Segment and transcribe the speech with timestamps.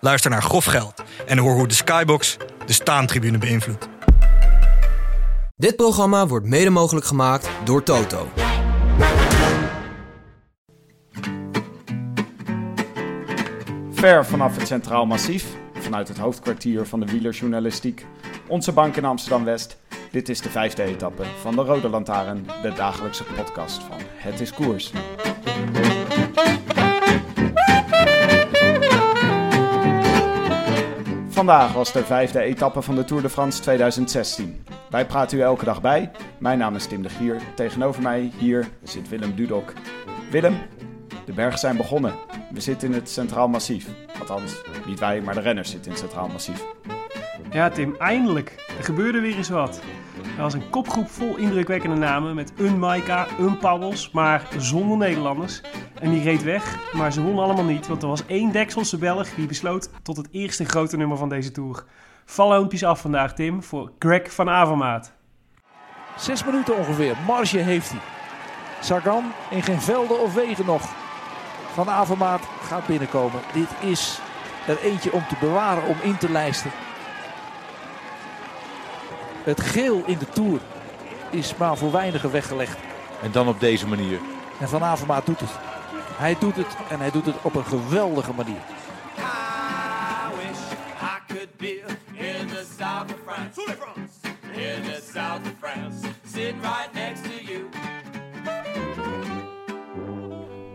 [0.00, 2.36] Luister naar Grof Geld en hoor hoe de Skybox
[2.66, 3.88] de staantribune beïnvloedt.
[5.56, 8.28] Dit programma wordt mede mogelijk gemaakt door Toto.
[13.90, 18.06] Ver vanaf het Centraal Massief, vanuit het hoofdkwartier van de wielerjournalistiek,
[18.46, 19.76] onze bank in Amsterdam-West.
[20.10, 24.52] Dit is de vijfde etappe van de Rode Lantaarn, de dagelijkse podcast van Het is
[24.52, 24.92] Koers.
[31.40, 34.64] Vandaag was de vijfde etappe van de Tour de France 2016.
[34.90, 36.10] Wij praten u elke dag bij.
[36.38, 37.40] Mijn naam is Tim de Gier.
[37.54, 39.72] Tegenover mij hier zit Willem Dudok.
[40.30, 40.58] Willem,
[41.24, 42.14] de bergen zijn begonnen.
[42.52, 43.88] We zitten in het Centraal Massief.
[44.18, 46.64] Althans, niet wij, maar de renners zitten in het Centraal Massief.
[47.52, 48.64] Ja, Tim, eindelijk.
[48.78, 49.80] Er gebeurde weer eens wat.
[50.36, 55.60] Er was een kopgroep vol indrukwekkende namen met een Maika, een Pauwels, maar zonder Nederlanders.
[56.00, 59.34] En die reed weg, maar ze wonnen allemaal niet, want er was één Dekselse Belg
[59.34, 61.84] die besloot tot het eerste grote nummer van deze Tour.
[62.24, 65.12] Valhoompjes af vandaag, Tim, voor Greg van Avermaat.
[66.16, 68.00] Zes minuten ongeveer, marge heeft hij.
[68.80, 70.82] Sagan in geen velden of wegen nog.
[71.72, 73.40] Van Avermaat gaat binnenkomen.
[73.52, 74.20] Dit is
[74.66, 76.70] er eentje om te bewaren, om in te lijsten.
[79.42, 80.60] Het geel in de Tour
[81.30, 82.78] is maar voor weinigen weggelegd.
[83.22, 84.18] En dan op deze manier.
[84.60, 85.50] En Van Avermaat doet het.
[86.16, 88.60] Hij doet het en hij doet het op een geweldige manier.
[89.18, 90.58] I wish
[91.02, 93.60] I could be in the south of France.
[94.52, 96.06] In the south of France.
[96.26, 97.68] Sitting right next to you.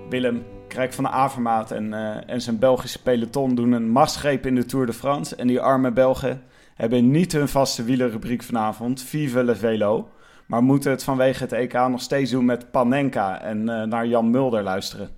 [0.09, 4.55] Willem, Krijk van de Avermaat en, eh, en zijn Belgische peloton doen een machtsgreep in
[4.55, 5.35] de Tour de France.
[5.35, 6.43] En die arme Belgen
[6.75, 10.09] hebben niet hun vaste wielerrubriek vanavond, Vive le Velo.
[10.45, 14.29] Maar moeten het vanwege het EK nog steeds doen met Panenka en eh, naar Jan
[14.29, 15.09] Mulder luisteren.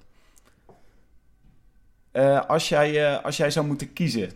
[2.12, 4.30] Eh, als, jij, eh, als jij zou moeten kiezen,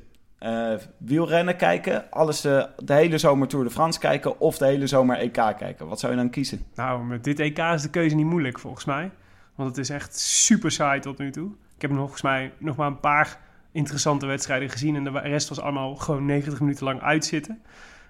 [0.97, 5.17] wielrennen kijken, alles de, de hele zomer Tour de France kijken of de hele zomer
[5.17, 6.65] EK kijken, wat zou je dan kiezen?
[6.75, 9.11] Nou, met dit EK is de keuze niet moeilijk volgens mij.
[9.55, 11.51] Want het is echt super saai tot nu toe.
[11.75, 13.39] Ik heb nog, volgens mij nog maar een paar
[13.71, 14.95] interessante wedstrijden gezien.
[14.95, 17.61] En de rest was allemaal gewoon 90 minuten lang uitzitten.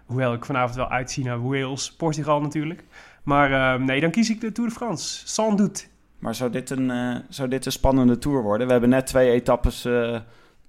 [0.06, 2.84] Hoewel ik vanavond wel uitzie naar Wales, Portugal natuurlijk.
[3.24, 5.28] Maar eh, nee, dan kies ik de Tour de France.
[5.28, 5.84] Sans doute.
[6.20, 8.66] Maar zou dit een, eh, zou dit een spannende Tour worden?
[8.66, 10.20] We hebben net twee etappes, eh,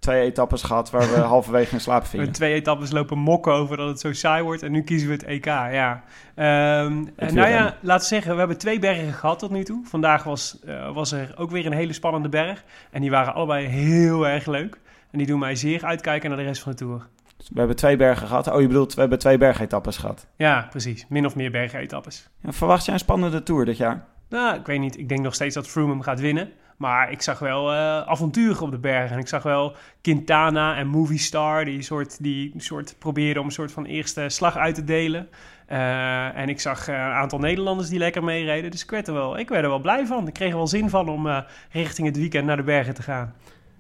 [0.03, 2.25] twee etappes gehad waar we halverwege in slaap We vielen.
[2.27, 4.63] hebben twee etappes lopen mokken over dat het zo saai wordt.
[4.63, 6.03] En nu kiezen we het EK, ja.
[6.35, 9.87] En nou ja, we zeggen, we hebben twee bergen gehad tot nu toe.
[9.87, 12.65] Vandaag was, eh, was er ook weer een hele spannende berg.
[12.91, 14.81] En die waren allebei heel erg leuk.
[15.11, 17.07] En die doen mij zeer uitkijken naar de rest van de Tour.
[17.37, 18.49] We hebben twee bergen gehad.
[18.49, 20.27] Oh, je bedoelt, we hebben twee bergetappes gehad.
[20.37, 21.07] Ja, precies.
[21.09, 22.29] Min of meer bergetappes.
[22.41, 24.05] Ja, verwacht jij een spannende Tour dit jaar?
[24.29, 24.99] Nou, ik weet niet.
[24.99, 26.53] Ik denk nog steeds dat Froome hem gaat winnen.
[26.77, 29.15] Maar ik zag wel eh avonturen op de bergen.
[29.15, 33.73] En ik zag wel Quintana en Movistar die soort, die soort probeerden om een soort
[33.73, 35.29] van eerste slag uit te delen.
[35.67, 38.71] Eh, en ik zag eh, een aantal Nederlanders die lekker meereden.
[38.71, 40.27] Dus ik werd, er wel, ik werd er wel blij van.
[40.27, 43.35] Ik kreeg er wel zin van om richting het weekend naar de bergen te gaan.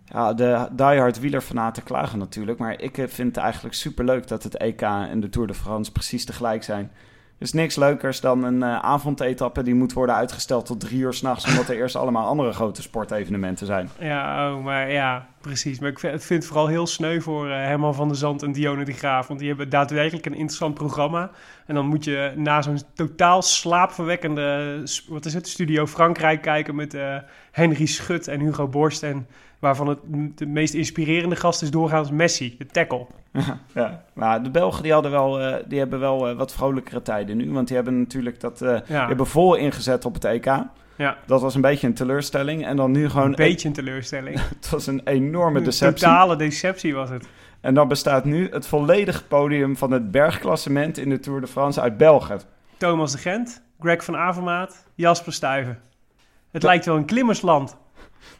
[0.04, 2.58] Ja, de diehard wielerfanaten klagen natuurlijk.
[2.58, 6.24] Maar ik vind het eigenlijk superleuk dat het EK en de Tour de France precies
[6.24, 6.90] tegelijk zijn.
[7.42, 11.46] Is niks leukers dan een eh, avondetappe die moet worden uitgesteld tot drie uur s'nachts...
[11.46, 13.90] omdat er eerst allemaal andere grote sportevenementen zijn.
[13.98, 15.78] Ja, oh, maar ja, precies.
[15.78, 18.84] Maar ik vind, het vooral heel sneu voor eh, Herman van der Zand en Dionne
[18.84, 19.26] de Graaf.
[19.26, 21.30] Want die hebben daadwerkelijk een interessant programma.
[21.66, 26.94] En dan moet je na zo'n totaal slaapverwekkende, wat is het, Studio Frankrijk kijken met
[26.94, 27.16] eh,
[27.52, 29.02] Henry Schut en Hugo Borst.
[29.02, 29.26] En
[29.58, 29.98] waarvan het
[30.34, 33.06] de meest inspirerende gast is doorgaans Messi, de tackle.
[33.74, 37.36] Ja, maar de Belgen die hadden wel, eh, die hebben wel eh, wat vrolijkere tijden
[37.36, 37.52] nu.
[37.52, 40.44] Want die hebben natuurlijk dat, die Ja, hebben vol ingezet op het EK.
[40.96, 42.66] ja Dat was een beetje een teleurstelling.
[42.66, 43.26] En dan nu gewoon...
[43.28, 44.40] een beetje een teleurstelling.
[44.56, 46.06] Het was een enorme Een deceptie.
[46.06, 47.28] totale deceptie was het.
[47.60, 51.80] En dan bestaat nu het volledige podium van het bergklassement in de Tour de France
[51.80, 52.36] uit België.
[52.76, 55.78] Thomas de Gent, Greg van Avermaat, Jasper Stuyven.
[56.52, 57.76] Het lijkt wel een klimmersland.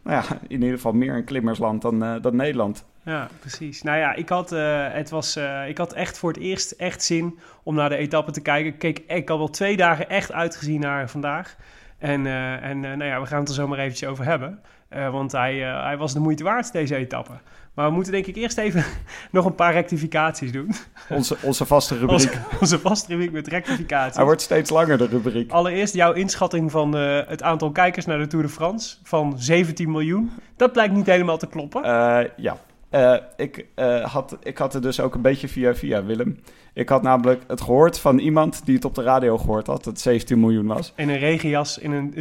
[0.02, 2.84] Nou ja, in ieder geval meer een klimmersland dan, eh, dan Nederland.
[3.04, 3.82] Ja, precies.
[3.82, 7.02] Nou ja, ik had, eh, het was, eh, ik had echt voor het eerst echt
[7.02, 8.72] zin om naar de etappe te kijken.
[8.72, 11.56] Ik, keek, ik had wel twee dagen echt uitgezien naar vandaag.
[11.98, 12.26] En,
[12.62, 14.60] en nou ja, we gaan het er zo maar eventjes over hebben.
[14.88, 17.32] Want hij, hij was de moeite waard, deze etappe.
[17.74, 18.84] Maar we moeten denk ik eerst even
[19.30, 20.74] nog een paar rectificaties doen.
[21.08, 22.18] Onze, onze vaste rubriek.
[22.18, 24.16] Onze, onze vaste rubriek met rectificaties.
[24.16, 25.50] Hij wordt steeds langer, de rubriek.
[25.50, 29.90] Allereerst jouw inschatting van eh, het aantal kijkers naar de Tour de France van 17
[29.90, 30.30] miljoen.
[30.56, 31.84] Dat blijkt niet helemaal te kloppen.
[31.84, 32.56] Eh, ja.
[32.92, 36.38] Eh, ik, eh, had, ik had het dus ook een beetje via via Willem.
[36.74, 39.84] Ik had namelijk het gehoord van iemand die het op de radio gehoord had, dat
[39.84, 40.92] het 17 miljoen was.
[40.96, 42.14] In een regenjas in een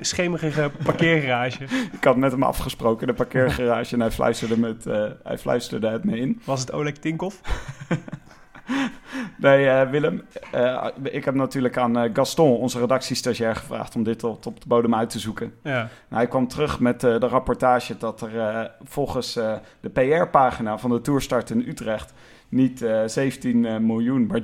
[0.00, 1.64] schemerige parkeergarage.
[1.98, 5.88] Ik had met hem afgesproken in de parkeergarage en hij fluisterde, met, eh, hij fluisterde
[5.88, 6.40] het me in.
[6.44, 7.40] Was het Oleg Tinkoff?
[9.36, 10.22] Nee, eh, Willem,
[10.52, 14.68] eh, ik heb natuurlijk aan eh, Gaston, onze redactiestagiair, gevraagd om dit tot op de
[14.68, 15.54] bodem uit te zoeken.
[15.62, 15.72] Ja.
[15.72, 19.32] Nou, hij kwam terug met eh, de rapportage dat er volgens
[19.80, 22.12] de PR-pagina van de Tourstart in Utrecht
[22.48, 24.40] niet eh, 17 eh, miljoen, maar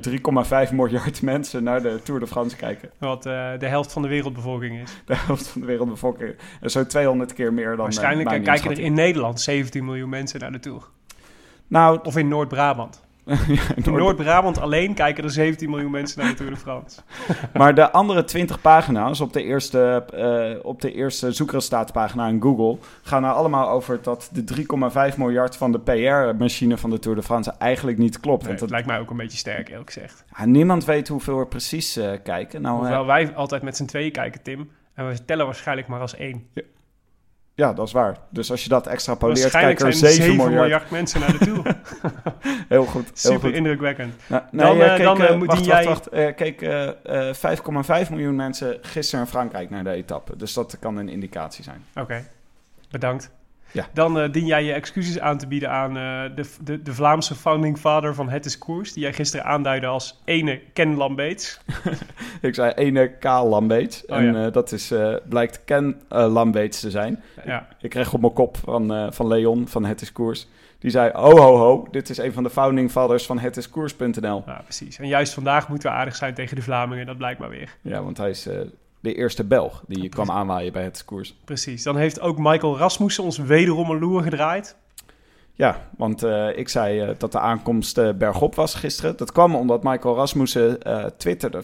[0.67, 2.89] 3,5 miljard mensen naar de Tour de France kijken.
[2.97, 5.01] Wat de helft van de wereldbevolking is.
[5.05, 6.35] De helft van de wereldbevolking.
[6.61, 7.77] En zo 200 keer meer dan.
[7.77, 10.83] Waarschijnlijk kijken er in Nederland 17 miljoen mensen naar de Tour.
[11.67, 13.03] Nou, Of in Noord-Brabant.
[13.47, 16.99] ja, In Noord- Noord-Brabant alleen kijken er 17 miljoen mensen naar de Tour de France.
[17.53, 22.77] maar de andere 20 pagina's op de eerste, eh, op de eerste zoekresultaatpagina in Google
[23.01, 24.43] gaan er allemaal over dat de
[25.11, 28.39] 3,5 miljard van de PR-machine van de Tour de France eigenlijk niet klopt.
[28.39, 30.23] Nee, Want dat lijkt mij ook een beetje sterk, eerlijk gezegd.
[30.37, 32.61] ja, niemand weet hoeveel er precies eh, kijken.
[32.61, 34.69] Nou, Hoewel wij altijd met z'n tweeën kijken, Tim.
[34.93, 36.47] En we tellen waarschijnlijk maar als één.
[36.53, 36.61] ja,
[37.55, 38.17] dat is waar.
[38.29, 40.61] Dus als je dat extrapoleert, kijken er zijn 7 7 miljard.
[40.61, 40.89] miljard.
[40.91, 41.75] mensen naar de Tour.
[42.69, 43.03] Heel goed.
[43.03, 43.53] Heel Super goed.
[43.57, 44.13] indrukwekkend.
[44.27, 46.35] Nou, Dan, nee, eh, eh, dan, keek, eh, moet wacht, die wacht, jij- wacht.
[46.35, 47.33] Keek eh,
[48.03, 50.37] 5,5 miljoen mensen gisteren in Frankrijk naar de etappe.
[50.37, 51.83] Dus dat kan een indicatie zijn.
[51.95, 52.25] Oké,
[52.91, 53.31] bedankt.
[53.75, 53.87] Ja.
[53.93, 57.35] Dan eh, dien jij je excuses aan te bieden aan eh, de, de, de Vlaamse
[57.35, 58.93] founding father van Het is Koers...
[58.93, 61.59] die jij gisteren aanduidde als ene Ken Lambeets.
[62.41, 63.23] Ik zei ene K.
[63.23, 64.05] Lambeets.
[64.05, 64.45] Oh, en ja.
[64.45, 64.93] eh, dat is,
[65.29, 67.23] blijkt Ken Lambeets te zijn.
[67.45, 70.47] Ja, Ik kreeg op mijn kop van, van Leon van Het is Koers.
[70.79, 74.43] Die zei, ho ho ho, dit is een van de founding fathers van hetiskoers.nl.
[74.45, 74.99] ja, precies.
[74.99, 77.75] En juist vandaag moeten we aardig zijn tegen de Vlamingen, dat blijkt maar weer.
[77.81, 78.47] Ja, want hij is
[79.05, 81.35] de eerste Belg die kwam aanwaaien bij Het Koers.
[81.45, 81.83] Precies.
[81.83, 84.75] Dan heeft ook Michael Rasmussen ons wederom een loer gedraaid.
[85.53, 89.17] Ja, want eh, ik zei eh, dat de aankomst eh, bergop was gisteren.
[89.17, 90.79] Dat kwam omdat Michael Rasmussen
[91.17, 91.63] twitterde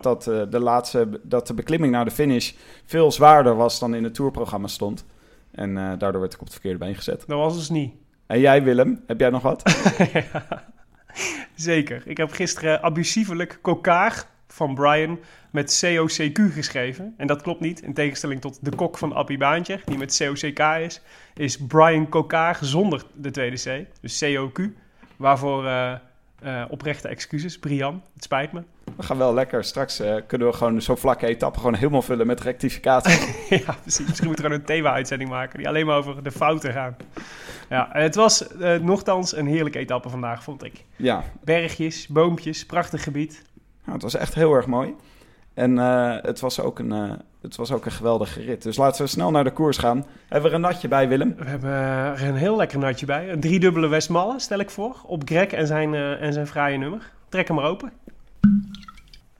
[0.00, 2.52] dat, de laatste, dat de beklimming naar de finish
[2.84, 5.04] veel zwaarder was dan in het tourprogramma stond.
[5.50, 7.24] En daardoor werd ik op het verkeerde been gezet.
[7.26, 7.94] Dat was dus niet.
[8.26, 9.62] En jij Willem, heb jij nog wat?
[11.54, 12.02] Zeker.
[12.06, 15.18] Ik heb gisteren abusievelijk kokaar van Brian
[15.50, 17.14] met COCQ geschreven.
[17.16, 17.82] En dat klopt niet.
[17.82, 21.00] In tegenstelling tot de kok van Appie Baantje, die met COCK is,
[21.34, 23.86] is Brian Kokaar zonder de tweede C.
[24.00, 24.62] Dus COQ.
[25.16, 25.94] Waarvoor eh,
[26.44, 27.58] eh, oprechte excuses.
[27.58, 28.62] Brian, het spijt me.
[28.96, 29.64] We gaan wel lekker.
[29.64, 33.34] Straks eh, kunnen we gewoon zo'n vlakke etappe gewoon helemaal vullen met rectificatie.
[33.66, 34.06] ja, precies.
[34.06, 36.96] Misschien moeten we gewoon een thema-uitzending maken die alleen maar over de fouten gaan.
[37.68, 40.84] Ja, het was eh, nogthans een heerlijke etappe vandaag, vond ik.
[40.96, 43.42] ja, Bergjes, boompjes, prachtig gebied.
[43.84, 44.94] Nou, het was echt heel erg mooi.
[45.54, 48.62] En eh, het, was ook een, eh, het was ook een geweldige rit.
[48.62, 50.06] Dus laten we snel naar de koers gaan.
[50.28, 51.34] Hebben we er een natje bij, Willem?
[51.36, 53.30] We hebben er een heel lekker natje bij.
[53.30, 54.96] Een driedubbele Westmalle, stel ik voor.
[55.06, 57.10] Op Greg en zijn, eh, en zijn fraaie nummer.
[57.28, 57.92] Trek hem maar open.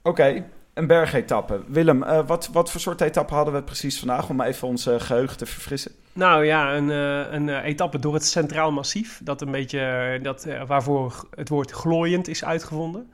[0.01, 1.61] Oké, een bergetappe.
[1.67, 5.37] Willem, wat, wat voor soort etappe hadden we precies vandaag om even ons eh, geheugen
[5.37, 5.91] te verfrissen?
[6.15, 9.19] Nou ja, een, eh, een eh, etappe door het Centraal Massief.
[9.23, 13.11] Dat een beetje, eh, dat, waarvoor het woord glooiend is uitgevonden.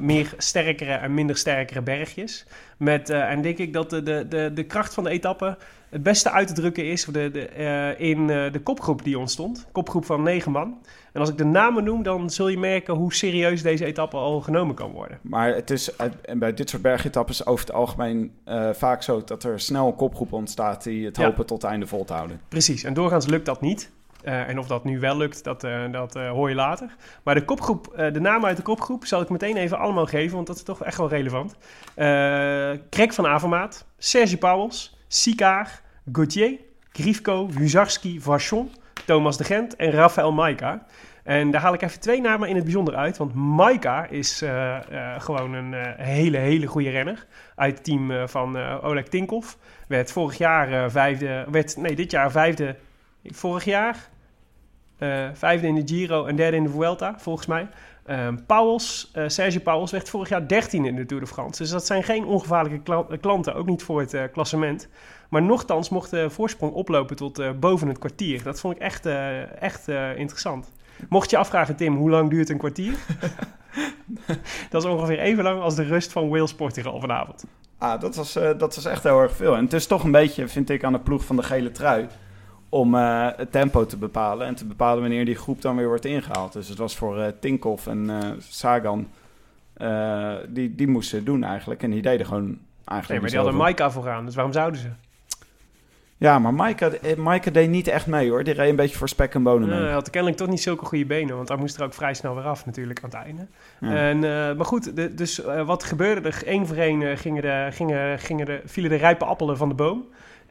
[0.00, 2.46] Meer sterkere en minder sterkere bergjes.
[2.76, 5.58] Met, en denk ik dat de, de, de, de kracht van de etappe
[5.90, 9.66] het beste uit te drukken is de, de, eh, in eh, de kopgroep die ontstond.
[9.72, 10.78] Kopgroep van negen man.
[11.12, 14.40] En als ik de namen noem, dan zul je merken hoe serieus deze etappe al
[14.40, 15.18] genomen kan worden.
[15.22, 18.32] Maar het is eh, en bij dit soort bergetappes over het algemeen
[18.72, 21.24] vaak zo dat er snel een kopgroep ontstaat die het Ja.
[21.24, 22.40] hopen tot het einde vol te houden.
[22.48, 23.90] Precies, en doorgaans lukt dat niet.
[24.22, 26.96] En of dat nu wel lukt, dat, dat hoor je later.
[27.22, 30.46] Maar de kopgroep, de namen uit de kopgroep zal ik meteen even allemaal geven, want
[30.46, 31.56] dat is toch echt wel relevant.
[32.90, 35.80] Krek van Avermaat, Serge Pauwels, Sikaar,
[36.12, 36.58] Gauthier,
[36.92, 38.70] Grifko, Huzarski, Vachon,
[39.04, 40.86] Thomas de Gent en Rafael Maika.
[41.22, 43.16] En daar haal ik even twee namen in het bijzonder uit.
[43.16, 47.26] Want Maika is eh, eh, gewoon een eh, hele, hele goede renner.
[47.54, 49.58] Uit het team van Oleg Tinkoff.
[49.88, 51.44] Werd vorig jaar vijfde...
[51.50, 52.76] Werd, nee, dit jaar vijfde...
[53.24, 54.08] Vorig jaar
[54.98, 57.68] eh, vijfde in de Giro en derde in de Vuelta, volgens mij.
[58.04, 61.62] Ehm Pauwels, eh, Serge Pauwels werd vorig jaar dertiende in de Tour de France.
[61.62, 64.88] Dus dat zijn geen ongevaarlijke kla- klanten, ook niet voor het eh, klassement.
[65.30, 68.42] Maar nochtans mocht de voorsprong oplopen tot boven het kwartier.
[68.42, 69.06] Dat vond ik echt,
[69.58, 70.72] echt interessant.
[71.08, 72.94] Mocht je afvragen, Tim, hoe lang duurt een kwartier?
[74.70, 77.44] dat is ongeveer even lang als de rust van Wales Portugal vanavond.
[77.78, 79.56] Ah, dat was, dat was echt heel erg veel.
[79.56, 82.06] En het is toch een beetje, vind ik, aan de ploeg van de gele trui...
[82.76, 84.46] om eh, het tempo te bepalen...
[84.46, 86.52] en te bepalen wanneer die groep dan weer wordt ingehaald.
[86.52, 89.08] Dus het was voor eh Tinkoff en eh, Sagan...
[90.48, 91.82] die, die moesten het doen eigenlijk.
[91.82, 93.56] En die deden gewoon Nee, eigenlijk maar niet die hadden.
[93.56, 94.88] Maika vooraan, dus waarom zouden ze?
[96.18, 96.54] Ja, maar
[97.16, 98.44] Maaike deed niet echt mee hoor.
[98.44, 99.80] Die reed een beetje voor spek en bonen mee.
[99.80, 102.34] Hij had kennelijk toch niet zulke goede benen, want hij moest er ook vrij snel
[102.34, 103.46] weer af natuurlijk aan het einde.
[103.80, 103.94] Ja.
[103.94, 104.18] En,
[104.56, 106.42] maar goed, de- dus wat gebeurde er?
[106.44, 110.04] Eén voor één gingen de, gingen, gingen de, vielen de rijpe appelen van de boom.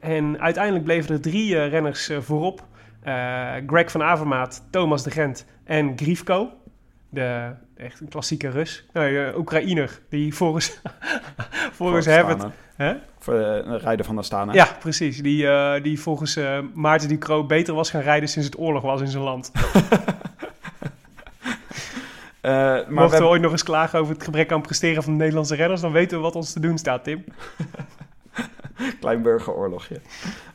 [0.06, 2.64] En uiteindelijk bleven er drie eh, renners eh, voorop.
[3.02, 6.50] Eh, Greg van Avermaat, Thomas de Gent en Grifko.
[7.10, 8.86] De, echt een klassieke Rus.
[8.94, 10.82] Nee, Oekraïner, die volgens,
[11.78, 12.08] volgens.
[12.08, 12.52] Astana.
[12.76, 12.94] Hè?
[13.20, 14.54] Voor de rijder van Astana.
[14.54, 15.22] Ja, precies.
[15.22, 15.48] Die,
[15.82, 19.24] die volgens eh, Maarten Ducro beter was gaan rijden sinds het oorlog was in zijn
[19.24, 19.52] land.
[22.46, 25.20] Eh, maar Mochten we ooit nog eens klagen over het gebrek aan presteren van de
[25.20, 27.24] Nederlandse redders, dan weten we wat ons te doen staat, Tim.
[29.00, 30.00] Klein burgeroorlogje.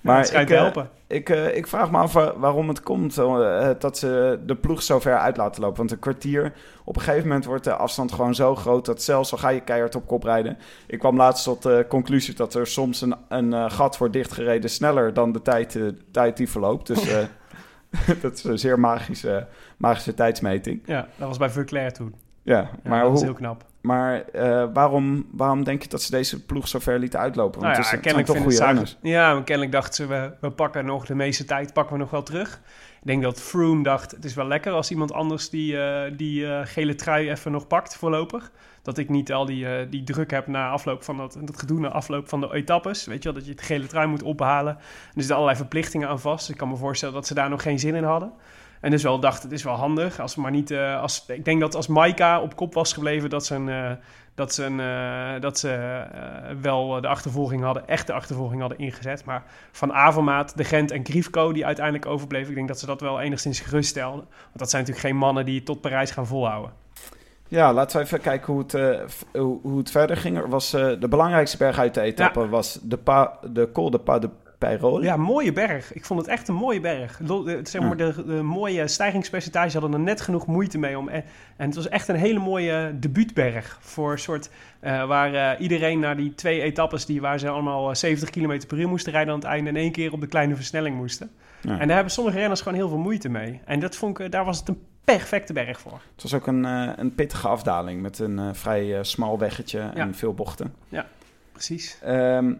[0.00, 0.90] Maar schijnt ik, te eh, helpen.
[1.06, 4.82] Ik, eh, ik vraag me af wa- waarom het komt eh, dat ze de ploeg
[4.82, 5.76] zo ver uit laten lopen.
[5.76, 6.52] Want een kwartier,
[6.84, 8.84] op een gegeven moment wordt de afstand gewoon zo groot...
[8.84, 10.58] dat zelfs al ga je keihard op kop rijden...
[10.86, 14.70] Ik kwam laatst tot de conclusie dat er soms een, een gat wordt dichtgereden...
[14.70, 16.86] sneller dan de tijd, eh, tijd die verloopt.
[16.86, 17.04] Dus
[18.22, 19.46] dat is een zeer magische,
[19.76, 20.82] magische tijdsmeting.
[20.84, 22.14] Ja, dat was bij Verclair toen.
[22.42, 23.64] Ja, Ja, maar, dat is hoe, heel knap.
[23.80, 27.60] Maar eh, waarom, waarom denk je dat ze deze ploeg zo ver lieten uitlopen?
[27.60, 28.96] Want Nou het, ja, is, het zijn toch goede renners.
[29.02, 32.10] Ja, maar kennelijk dachten ze, we, we pakken nog de meeste tijd, pakken we nog
[32.10, 32.60] wel terug.
[33.00, 36.46] Ik denk dat Froome dacht, het is wel lekker als iemand anders die, eh, die
[36.46, 38.50] eh, gele trui even nog pakt voorlopig.
[38.82, 41.88] Dat ik niet al die, die druk heb na afloop van dat, dat gedoe na
[41.88, 43.06] afloop van de etappes.
[43.06, 44.76] Weet je wel, dat je het gele trui moet ophalen.
[44.76, 46.48] En er zitten allerlei verplichtingen aan vast.
[46.48, 48.32] Ik kan me voorstellen dat ze daar nog geen zin in hadden.
[48.80, 50.20] En dus wel dacht, het is wel handig.
[50.20, 53.46] Als maar niet, eh, als, ik denk dat als Maika op kop was gebleven, dat
[53.46, 53.90] ze, een, eh,
[54.34, 56.02] dat ze, een, eh, dat ze
[56.60, 59.24] wel de achtervolging hadden, echte achtervolging hadden ingezet.
[59.24, 63.00] Maar van Avermaat, De Gent en Grifko, die uiteindelijk overbleven, ik denk dat ze dat
[63.00, 64.26] wel enigszins geruststelden.
[64.30, 66.72] Want dat zijn natuurlijk geen mannen die tot Parijs gaan volhouden.
[67.48, 68.72] Ja, laten we even kijken hoe het,
[69.32, 70.36] hoe, hoe het verder ging.
[70.36, 74.20] Er was, de belangrijkste berg uit de etappe was de, pa, de Col de Pas
[74.20, 75.02] de Peyrol.
[75.02, 75.92] Ja, mooie berg.
[75.94, 77.16] Ik vond het echt een mooie berg.
[77.16, 81.08] De- Zeg maar, de, de mooie stijgingspercentage hadden er net genoeg moeite mee om.
[81.08, 81.24] En,
[81.56, 83.78] en het was echt een hele mooie debuutberg.
[83.80, 84.50] Voor een soort
[84.80, 88.60] eh, waar eh, iedereen naar die twee etappes die waar ze allemaal eh, 70 km
[88.66, 91.30] per uur moesten rijden aan het einde in één keer op de kleine versnelling moesten.
[91.60, 91.70] Ja.
[91.78, 93.60] En daar hebben sommige renners gewoon heel veel moeite mee.
[93.64, 96.00] En dat vond ik, daar was het een perfecte berg voor.
[96.14, 99.90] Het was ook een, eh, een pittige afdaling met een eh, vrij eh, smal weggetje
[99.94, 100.74] en veel bochten.
[101.52, 101.98] Precies.
[102.02, 102.52] Ehm,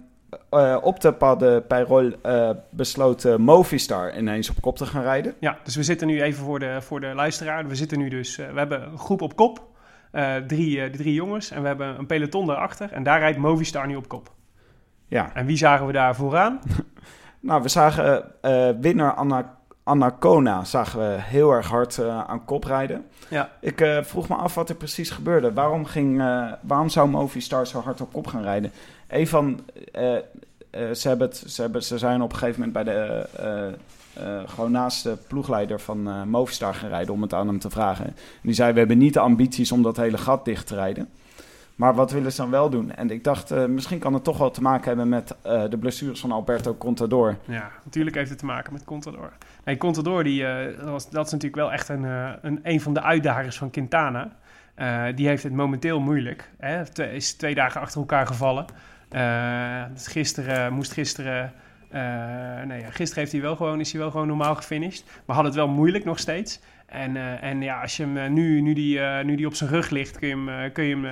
[0.51, 5.35] eh, op de Pas de Peyrol eh, besloot Movistar ineens op kop te gaan rijden.
[5.41, 7.67] Ja, dus we zitten nu even voor de, voor de luisteraar.
[7.67, 9.69] We zitten nu dus, eh, we hebben een groep op kop.
[10.47, 11.51] drie, drie jongens.
[11.51, 12.93] En we hebben een peloton daarachter.
[12.93, 14.33] En daar rijdt Movistar nu op kop.
[15.07, 16.61] Ja, En wie zagen we daar vooraan?
[17.41, 18.25] nou we zagen
[18.81, 23.05] winnaar Anna, Anacona zagen we heel erg hard aan kop rijden.
[23.29, 23.51] Ja.
[23.61, 25.53] Ik vroeg me af wat er precies gebeurde.
[25.53, 26.19] Waarom, ging,
[26.61, 28.73] waarom zou Movistar zo hard op kop gaan rijden?
[29.11, 29.61] Een van,
[29.93, 30.23] eh, eh,
[30.95, 31.09] ze,
[31.61, 33.26] hebben ze, zijn op een gegeven moment bij de,
[34.14, 38.07] eh, gewoon naast de ploegleider van Movistar gaan rijden om het aan hem te vragen.
[38.07, 41.09] En die zei, we hebben niet de ambities om dat hele gat dicht te rijden.
[41.75, 42.93] Maar wat willen ze dan wel doen?
[42.93, 45.35] En ik dacht, misschien kan het toch wel te maken hebben met
[45.71, 47.37] de blessures van Alberto Contador.
[47.45, 49.33] Ja, natuurlijk heeft het te maken met Contador.
[49.64, 50.47] Nee, Contador, die,
[50.85, 52.02] was, dat is natuurlijk wel echt een,
[52.43, 54.37] een, een van de uitdagers van Quintana.
[55.14, 56.50] Die heeft het momenteel moeilijk.
[56.59, 57.02] Hè?
[57.12, 58.67] Is twee dagen achter elkaar gevallen.
[59.11, 61.52] Eh, dus gisteren moest gisteren.
[61.90, 62.00] eh,
[62.67, 65.05] nee, ja, gisteren heeft hij wel gewoon, is hij wel gewoon normaal gefinished.
[65.25, 66.61] Maar had het wel moeilijk nog steeds.
[66.87, 69.55] En, eh, en ja, als je hem eh, nu, nu, die, eh, nu die op
[69.55, 71.05] zijn rug ligt, kun je hem, eh, kun je hem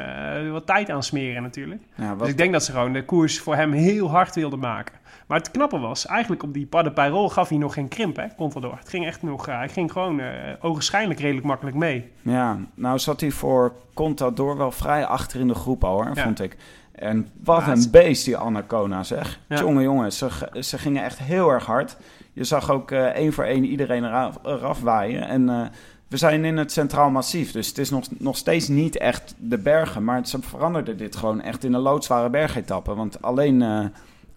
[0.46, 1.82] eh, wat tijd aansmeren natuurlijk.
[1.94, 4.58] Ja, wat, Dus ik denk dat ze gewoon de koers voor hem heel hard wilden
[4.58, 4.94] maken.
[5.26, 8.24] Maar het knappe was, eigenlijk op die Pas de gaf hij nog geen krimp, hè,
[8.36, 8.76] Contador.
[8.78, 10.20] Het ging echt nog, eh, hij ging gewoon
[10.60, 12.12] ogenschijnlijk redelijk makkelijk mee.
[12.22, 16.22] ja, nou zat hij voor Contador wel vrij achter in de groep al, hoor, Ja.
[16.22, 16.56] vond ik.
[17.00, 19.40] En wat Ja, een beest die Anacona, zeg.
[19.48, 19.58] Ja.
[19.58, 20.28] Jongen, jongen, ze,
[20.60, 21.96] ze gingen echt heel erg hard.
[22.32, 25.28] Je zag ook eh, één voor één iedereen eraf, eraf waaien.
[25.28, 25.66] En eh,
[26.08, 29.58] we zijn in het Centraal Massief, dus het is nog, nog steeds niet echt de
[29.58, 30.04] bergen.
[30.04, 32.94] Maar ze veranderden dit gewoon echt in een loodzware bergetappe.
[32.94, 33.84] Want alleen, eh,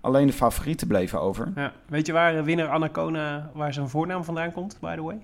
[0.01, 1.51] alleen de favorieten bleven over.
[1.56, 1.72] Ja.
[1.86, 5.18] Weet je waar winnaar Anacona, waar zijn voornaam vandaan komt, by the way?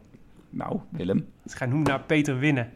[0.49, 2.69] Nou, Willem, Het gaat noemen naar Peter Winnen.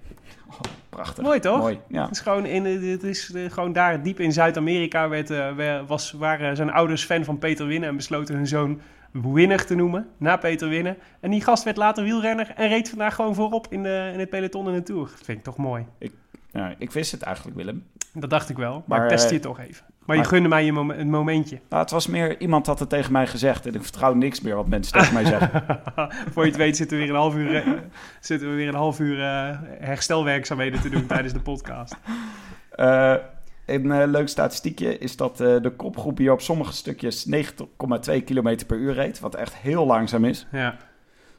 [0.90, 1.24] Prachtig.
[1.24, 1.60] Mooi toch?
[1.60, 2.02] Mooi, ja.
[2.02, 5.82] Het is gewoon, in, eh, het is eh, gewoon daar diep in Zuid-Amerika werd, eh,
[5.88, 8.82] was, waren zijn ouders fan van Peter Winnen en besloten hun zoon
[9.12, 10.98] Winner te noemen, na Peter Winnen.
[11.20, 14.30] En die gast werd later wielrenner en reed vandaag gewoon voorop in, de, in het
[14.30, 15.10] peloton in de Tour.
[15.10, 15.86] Dat vind ik toch mooi.
[16.52, 17.84] Ja, ik wist het eigenlijk, Willem.
[18.14, 19.86] Dat dacht ik wel, maar, Maar, ik test eh, je toch even.
[20.06, 21.60] Maar je gunde mij je mom- een momentje.
[21.70, 24.56] Nou, het was meer, iemand had het tegen mij gezegd en ik vertrouw niks meer
[24.56, 25.80] wat mensen tegen mij zeggen.
[26.34, 27.72] Voor je het weet zitten we weer een half uur, eh,
[28.20, 31.96] zitten we weer een half uur eh, herstelwerkzaamheden te doen tijdens de podcast.
[32.72, 33.16] Eh,
[33.66, 38.58] een eh, leuk statistiekje is dat eh, de kopgroep hier op sommige stukjes 90,2 km
[38.68, 40.48] per uur reed, wat echt heel langzaam is.
[40.52, 40.76] Ja,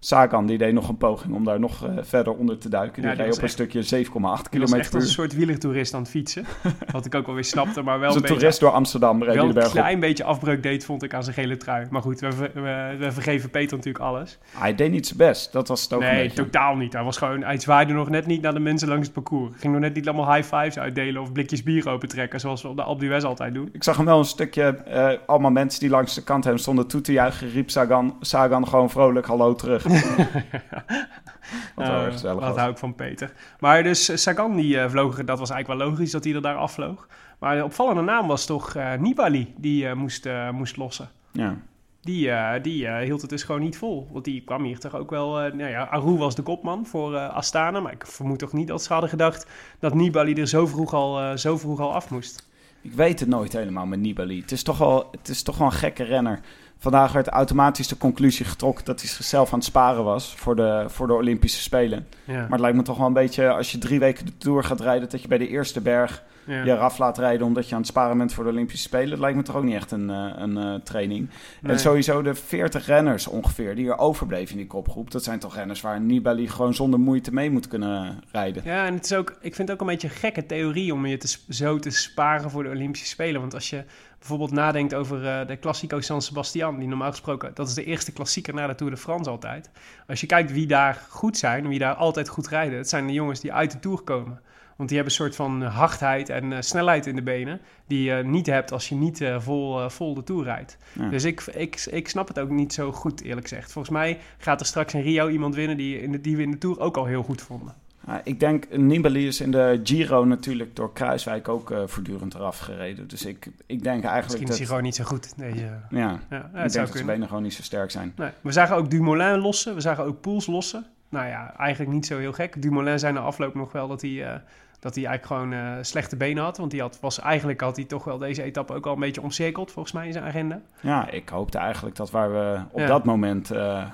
[0.04, 3.02] Sagan die deed nog een poging om daar nog eh, verder onder te duiken.
[3.02, 4.11] Die Ja, die reed was op een stukje 7,8
[4.50, 6.44] die was km echt per een soort wielertoerist aan het fietsen.
[6.92, 8.37] Wat ik ook wel weer snapte, maar wel Als een beetje...
[8.37, 9.71] toerist door Amsterdam wel een op.
[9.71, 11.87] klein beetje afbreuk deed, vond ik aan zijn gele trui.
[11.90, 14.38] Maar goed, we, we, we vergeven Peter natuurlijk alles.
[14.50, 16.92] Hij deed niet zijn best, dat was het ook nee, totaal niet.
[16.92, 19.52] Hij, was gewoon, hij zwaaide nog net niet naar de mensen langs het parcours.
[19.56, 22.76] Ging nog net niet allemaal high fives uitdelen of blikjes bier opentrekken, zoals we op
[22.76, 23.68] de Alpe d'Huez altijd doen.
[23.73, 26.87] Ik zag hem wel een stukje, eh, allemaal mensen die langs de kant hem stonden
[26.87, 29.90] toe te juichen, riep Sagan, Sagan gewoon vrolijk hallo terug.
[31.75, 32.57] Wat wel Eh, erg gezellig Wat was.
[32.57, 33.33] hou ik van Peter.
[33.61, 36.43] Maar dus eh, Sagan die eh, vloog, dat was eigenlijk wel logisch dat hij er
[36.43, 37.07] daar afvloog.
[37.39, 41.09] Maar de opvallende naam was toch Nibali, die moest, moest lossen.
[41.33, 41.57] Ja.
[42.01, 42.31] Die,
[42.63, 44.09] die hield het dus gewoon niet vol.
[44.13, 45.41] Want die kwam hier toch ook wel...
[45.41, 47.81] eh, nou ja, Aru was de kopman voor Astana.
[47.81, 49.47] Maar ik vermoed toch niet dat ze hadden gedacht...
[49.79, 52.49] dat Nibali er zo vroeg al, zo vroeg al af moest.
[52.83, 54.41] Ik weet het nooit helemaal met Nibali.
[54.41, 56.41] Het is toch wel, het is toch wel een gekke renner.
[56.83, 60.85] Vandaag werd automatisch de conclusie getrokken dat hij zichzelf aan het sparen was voor de,
[60.89, 62.07] voor de Olympische Spelen.
[62.25, 64.65] Ja, Maar het lijkt me toch wel een beetje, als je drie weken de Tour
[64.65, 66.65] gaat rijden, dat je bij de eerste berg ja.
[66.65, 69.11] je eraf laat rijden omdat je aan het sparen bent voor de Olympische Spelen.
[69.11, 71.29] Dat lijkt me toch ook niet echt een, eh, een eh, training.
[71.61, 71.73] Nee.
[71.73, 75.11] En sowieso de 40 renners ongeveer die er overbleven in die kopgroep.
[75.11, 78.62] Dat zijn toch renners waar Nibali gewoon zonder moeite mee moet kunnen rijden.
[78.65, 81.07] Ja, en het is ook, ik vind het ook een beetje een gekke theorie om
[81.07, 83.41] je te, zo te sparen voor de Olympische Spelen.
[83.41, 83.85] Want als je
[84.23, 88.12] bijvoorbeeld nadenkt over eh, de Classico San Sebastian, die normaal gesproken, dat is de eerste
[88.12, 89.71] klassieker na de Tour de France altijd.
[90.09, 93.12] Als je kijkt wie daar goed zijn, wie daar altijd goed rijden, het zijn de
[93.12, 94.41] jongens die uit de Tour komen.
[94.76, 98.23] Want die hebben een soort van hardheid en eh, snelheid in de benen, die je
[98.25, 100.76] niet hebt als je niet eh, vol, vol de Tour rijdt.
[100.93, 101.09] Ja.
[101.09, 103.73] Dus ik, ik, ik snap het ook niet zo goed, eerlijk gezegd.
[103.73, 106.50] Volgens mij gaat er straks in Rio iemand winnen die, in de, die we in
[106.50, 107.75] de Tour ook al heel goed vonden.
[108.06, 112.58] Ja, ik denk, Nibali is in de Giro natuurlijk door Kruiswijk ook eh, voortdurend eraf
[112.58, 113.08] gereden.
[113.08, 114.58] Dus ik, ik denk eigenlijk Misschien is dat...
[114.58, 115.38] hij gewoon niet zo goed.
[115.38, 118.12] Deze, Ja, ja, ik het denk zou dat zijn benen gewoon niet zo sterk zijn.
[118.17, 119.75] Nee, we zagen ook Dumoulin lossen.
[119.75, 120.86] We zagen ook Poels lossen.
[121.08, 122.62] Nou ja, eigenlijk niet zo heel gek.
[122.62, 124.34] Dumoulin zei na afloop nog wel dat hij, eh,
[124.80, 126.56] dat hij eigenlijk gewoon eh, slechte benen had.
[126.56, 129.23] Want hij had, was, eigenlijk had hij toch wel deze etappe ook al een beetje
[129.23, 130.60] omcirkeld, volgens mij, in zijn agenda.
[130.80, 132.86] Ja, ik hoopte eigenlijk dat waar we op Ja.
[132.86, 133.84] dat moment eh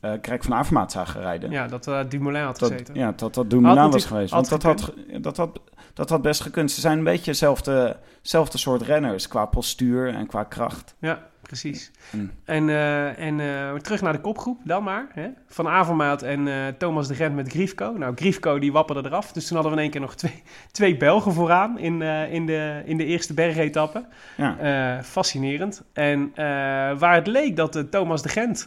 [0.00, 1.50] Greg van Avermaat zagen rijden.
[1.50, 2.94] Ja, dat eh, Dumoulin had dat, gezeten.
[2.94, 4.32] ja, dat dat Dumoulin Had was geweest.
[4.32, 5.60] Want dat had, dat, had,
[5.94, 6.70] dat had best gekund.
[6.70, 10.94] Ze zijn een beetje hetzelfde, hetzelfde soort renners qua postuur en qua kracht.
[10.98, 11.90] Ja, precies.
[12.10, 12.30] Mm.
[12.44, 15.06] En, eh, en eh, terug naar de kopgroep dan maar.
[15.12, 15.28] Hè?
[15.46, 17.92] Van Avermaat en eh, Thomas de Gent met Griefko.
[17.92, 19.32] Nou, Griefko die wapperde eraf.
[19.32, 20.42] Dus toen hadden we in één keer nog twee,
[20.78, 24.04] twee Belgen vooraan in, in, de, in de eerste bergetappe.
[24.36, 25.82] Ja, fascinerend.
[25.92, 26.32] En
[26.98, 28.66] waar het leek dat Thomas de Gent,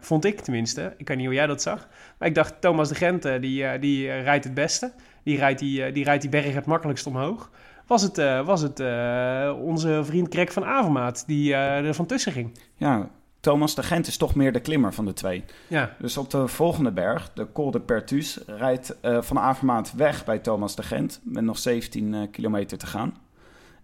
[0.00, 1.88] vond ik tenminste, ik weet niet hoe jij dat zag,
[2.18, 4.92] maar ik dacht Thomas de Gent die, die rijdt het beste.
[5.22, 7.50] Die rijdt die, die, rijdt die berg het makkelijkst omhoog.
[7.90, 12.06] Was het, eh, was het eh, onze vriend Greg van Avermaat die eh, er van
[12.06, 12.58] tussen ging.
[12.76, 13.08] ja,
[13.40, 15.44] Thomas de Gent is toch meer de klimmer van de twee.
[15.66, 20.38] Ja, Dus op de volgende berg, de Col de Pertus, rijdt Van Avermaat weg bij
[20.38, 21.20] Thomas de Gent.
[21.24, 23.16] Met nog 17 eh, kilometer te gaan.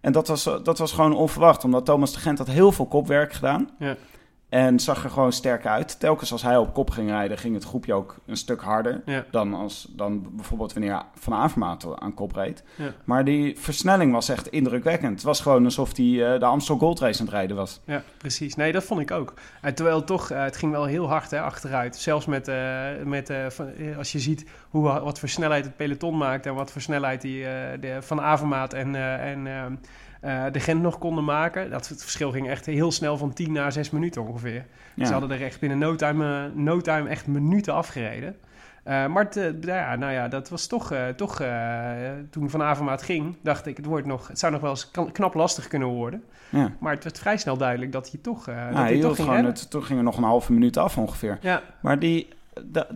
[0.01, 3.33] En dat was, dat was gewoon onverwacht, omdat Thomas de Gent had heel veel kopwerk
[3.33, 3.69] gedaan.
[3.79, 3.95] Ja.
[4.49, 5.99] En zag er gewoon sterk uit.
[5.99, 9.01] Telkens als hij op kop ging rijden, ging het groepje ook een stuk harder.
[9.05, 12.63] ja, Dan, als, dan bijvoorbeeld wanneer Van Avermaat aan kop reed.
[12.75, 12.91] Ja.
[13.03, 15.11] Maar die versnelling was echt indrukwekkend.
[15.13, 17.79] Het was gewoon alsof hij eh, de Amstel Gold Race aan het rijden was.
[17.85, 18.55] ja, precies.
[18.55, 19.33] Nee, dat vond ik ook.
[19.61, 21.95] En terwijl toch, eh, het ging wel heel hard hè, achteruit.
[21.95, 25.75] Zelfs met, eh, met eh, van- eh, als je ziet hoe, wat voor snelheid het
[25.75, 29.79] peloton maakt en wat voor snelheid die eh, de, Van Avermaat en, eh, en
[30.21, 31.69] eh, de Gent nog konden maken.
[31.69, 34.65] Dat het verschil ging echt heel snel van 10 naar 6 minuten ongeveer.
[34.93, 35.05] Ja.
[35.05, 38.35] Ze hadden er echt binnen no time, eh, no time echt minuten afgereden.
[38.83, 39.27] Eh, maar
[39.61, 41.41] ja, nou ja, dat was toch, toch
[42.29, 45.33] toen Van Avermaat ging, dacht ik, het, wordt nog, het zou nog wel eens knap
[45.33, 46.23] lastig kunnen worden.
[46.49, 46.71] Ja.
[46.79, 49.69] Maar het werd vrij snel duidelijk dat hij toch, dat hij toch ging gewoon het,
[49.69, 51.37] toen ging er nog een halve minuut af ongeveer.
[51.41, 52.27] Ja, Maar die,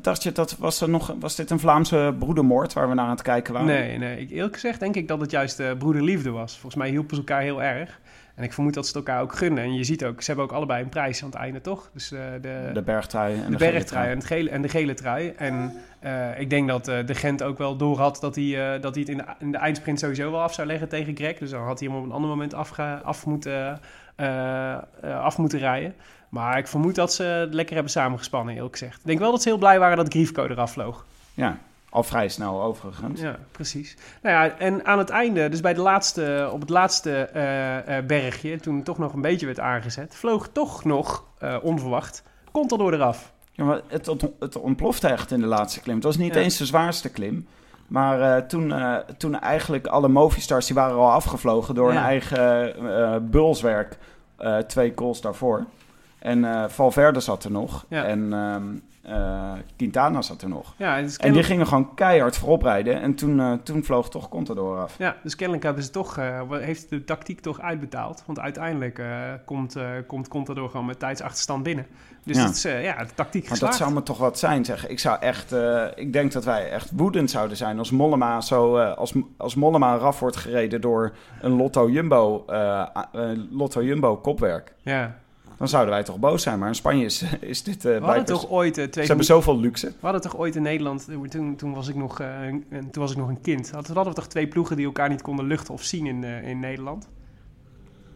[0.01, 3.11] dacht je dat was er nog, was dit een Vlaamse broedermoord waar we naar aan
[3.11, 3.67] het kijken waren?
[3.67, 4.19] nee, nee.
[4.19, 6.51] Ik, eerlijk gezegd denk ik dat het juist eh, broederliefde was.
[6.51, 7.99] Volgens mij hielpen ze elkaar heel erg.
[8.35, 9.63] En ik vermoed dat ze het elkaar ook gunnen.
[9.63, 11.89] En je ziet ook, ze hebben ook allebei een prijs aan het einde, toch?
[11.93, 14.69] Dus eh, de, De bergtrui en de, de, gele bergtrui en, het gele, en de
[14.69, 15.33] gele trui.
[15.37, 19.03] En eh, ik denk dat de Gent ook wel door had dat hij, dat hij
[19.03, 21.37] het in de, in de eindsprint sowieso wel af zou leggen tegen Greg.
[21.37, 23.79] Dus dan had hij hem op een ander moment afge, af, moeten,
[25.01, 25.93] af moeten rijden.
[26.31, 28.99] Maar ik vermoed dat ze het lekker hebben samengespannen, eerlijk gezegd.
[28.99, 31.05] Ik denk wel dat ze heel blij waren dat Griefko eraf vloog.
[31.33, 31.57] Ja,
[31.89, 33.21] Al vrij snel overigens.
[33.21, 33.95] Ja, precies.
[34.21, 38.05] Nou ja, en aan het einde, dus bij de laatste, op het laatste eh, eh,
[38.05, 42.93] bergje, toen het toch nog een beetje werd aangezet, vloog toch nog eh, onverwacht Contador
[42.93, 43.31] eraf.
[43.51, 44.05] Ja, maar het,
[44.39, 45.95] het ontplofte echt in de laatste klim.
[45.95, 46.39] Het was niet Ja.
[46.41, 47.47] eens de zwaarste klim.
[47.87, 48.73] Maar toen,
[49.17, 51.95] toen eigenlijk alle Movistars die waren al afgevlogen door Ja.
[51.95, 53.97] hun eigen bulswerk.
[54.67, 55.65] twee calls daarvoor.
[56.21, 57.85] En eh, Valverde zat er nog.
[57.89, 58.03] Ja.
[58.03, 58.63] En ehm,
[59.15, 60.73] eh, Quintana zat er nog.
[60.77, 63.01] Ja, en, dus En die gingen gewoon keihard voorop rijden.
[63.01, 64.95] En toen, eh, toen vloog toch Contador af.
[64.97, 68.23] ja, dus kennelijk hebben ze toch, wat- heeft de tactiek toch uitbetaald.
[68.25, 69.01] Want uiteindelijk
[69.45, 69.75] komt,
[70.07, 71.85] komt Contador gewoon met tijdsachterstand binnen.
[72.23, 72.43] Dus Ja.
[72.45, 73.59] dat is ja, de tactiek Maar geslaagd.
[73.77, 74.87] dat zou me toch wat zijn, zeg.
[74.87, 75.55] Ik zou echt...
[75.95, 78.77] ik denk dat wij echt woedend zouden zijn als Mollema zo...
[78.77, 82.45] als, als Mollema eraf wordt gereden door een Lotto Jumbo...
[83.51, 84.73] Lotto Jumbo kopwerk.
[84.81, 85.15] Ja.
[85.61, 86.59] Dan zouden wij toch boos zijn.
[86.59, 87.75] Maar in Spanje is, is dit...
[87.75, 89.87] eh We hadden blijkbaar- toch ooit Ze twee hebben zoveel luxe.
[89.87, 93.11] We hadden toch ooit in Nederland, eh, toen, toen, was ik nog, een- toen was
[93.11, 95.73] ik nog een kind, hadden, hadden we toch twee ploegen die elkaar niet konden luchten
[95.73, 97.09] of zien in, in Nederland?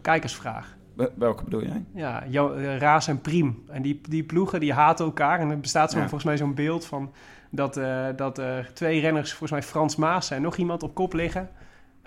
[0.01, 0.75] Kijkersvraag.
[0.93, 1.83] Wel- Welke bedoel jij?
[1.93, 3.63] Ja, Jo- Raas en Priem.
[3.67, 5.39] En die, die ploegen die haten elkaar.
[5.39, 6.03] En er bestaat zo, Ja.
[6.03, 7.11] volgens mij zo'n beeld van
[7.49, 7.79] dat,
[8.15, 8.41] dat
[8.73, 11.49] twee renners, volgens mij Frans Maas en nog iemand op kop liggen.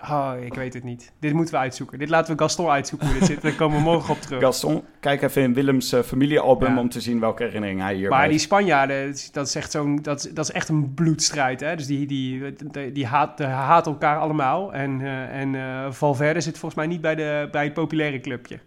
[0.03, 1.11] Oh, ik weet het niet.
[1.19, 1.99] Dit moeten we uitzoeken.
[1.99, 3.41] Dit laten we Gaston uitzoeken hoe dit zit.
[3.41, 4.41] Daar komen we morgen op terug.
[4.41, 6.79] Gaston, kijk even in Willems eh, familiealbum Ja.
[6.79, 8.31] om te zien welke herinnering hij hier Maar heeft.
[8.31, 11.59] die Spanjaarden, dat is echt, zo'n, dat, dat is echt een bloedstrijd.
[11.59, 11.75] Hè?
[11.75, 14.73] Dus die, die, die, die haat, haat elkaar allemaal.
[14.73, 18.59] En, eh, en eh, Valverde zit volgens mij niet bij, de, bij het populaire clubje.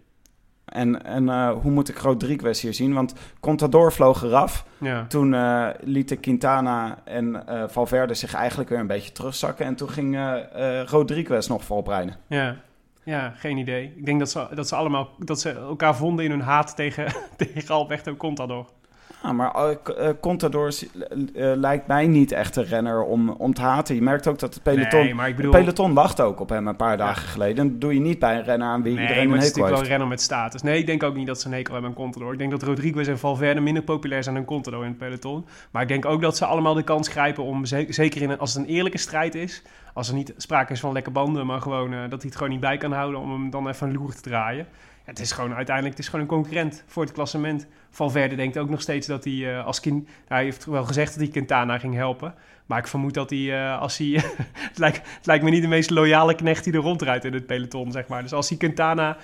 [0.65, 2.93] En, en eh, hoe moet ik Rodriguez hier zien?
[2.93, 4.65] Want Contador vloog eraf.
[4.77, 5.05] Ja.
[5.07, 9.65] Toen eh, lieten Quintana en eh, Valverde zich eigenlijk weer een beetje terugzakken.
[9.65, 10.17] En toen ging
[10.85, 12.15] Rodriguez nog voorop rijden.
[12.27, 12.55] Ja.
[13.03, 13.93] ja, geen idee.
[13.95, 17.13] Ik denk dat ze, dat ze allemaal dat ze elkaar vonden in hun haat tegen,
[17.37, 18.69] tegen Alberto Contador.
[19.23, 19.71] Ja, maar eh,
[20.07, 23.95] eh, Contador eh, lijkt mij niet echt een renner om, om te haten.
[23.95, 24.99] Je merkt ook dat het peloton...
[24.99, 25.51] Nee, maar ik bedoel...
[25.53, 27.57] Het peloton wacht ook op hem een paar dagen geleden.
[27.65, 29.49] En dat doe je niet bij een renner aan wie Nee, iedereen maar een het
[29.49, 29.85] is hekel natuurlijk wel heeft.
[29.85, 30.61] een renner met status.
[30.61, 32.31] Nee, ik denk ook niet dat ze een hekel hebben aan Contador.
[32.33, 35.45] Ik denk dat Rodriguez en Valverde minder populair zijn dan Contador in het peloton.
[35.71, 38.39] Maar ik denk ook dat ze allemaal de kans grijpen om, ze- zeker in een,
[38.39, 39.61] als het een eerlijke strijd is,
[39.93, 42.49] als er niet sprake is van lekke banden, maar gewoon eh, dat hij het gewoon
[42.49, 44.67] niet bij kan houden om hem dan even een loer te draaien.
[45.03, 47.67] Het is gewoon uiteindelijk het is gewoon een concurrent voor het klassement.
[47.89, 49.81] Valverde denkt ook nog steeds dat hij eh, als
[50.27, 52.33] hij heeft wel gezegd dat hij Quintana ging helpen.
[52.65, 54.07] Maar ik vermoed dat hij, eh, als hij...
[54.69, 57.45] het, lijkt, het lijkt me niet de meest loyale knecht die er rondrijdt in het
[57.45, 58.21] peloton, zeg maar.
[58.21, 59.17] Dus als hij Quintana...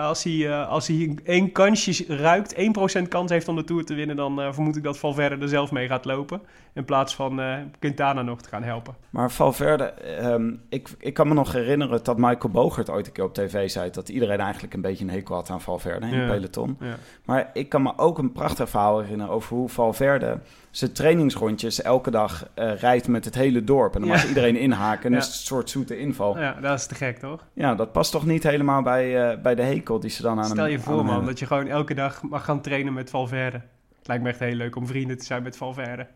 [0.00, 2.54] als, hij, als hij één kansje ruikt,
[2.98, 4.16] 1% kans heeft om de Tour te winnen...
[4.16, 6.40] dan vermoed ik dat Valverde er zelf mee gaat lopen.
[6.76, 8.94] In plaats van eh, Quintana nog te gaan helpen.
[9.10, 13.24] Maar Valverde, ehm, ik, ik kan me nog herinneren dat Michael Bogert ooit een keer
[13.24, 13.90] op tv zei...
[13.90, 16.18] dat iedereen eigenlijk een beetje een hekel had aan Valverde in Ja.
[16.18, 16.76] het peloton.
[16.80, 16.94] Ja.
[17.24, 20.38] Maar ik kan me ook een prachtig verhaal herinneren over hoe Valverde
[20.70, 23.94] zijn trainingsrondjes elke dag eh, rijdt met het hele dorp.
[23.94, 26.38] En dan mag iedereen inhaken en dat is een soort zoete inval.
[26.38, 27.46] ja, dat is te gek, toch?
[27.52, 30.44] Ja, dat past toch niet helemaal bij, eh, bij de hekel die ze dan aan
[30.44, 33.10] Stel hem je aan voor, man, dat je gewoon elke dag mag gaan trainen met
[33.10, 33.60] Valverde.
[33.98, 36.06] Het lijkt me echt heel leuk om vrienden te zijn met Valverde.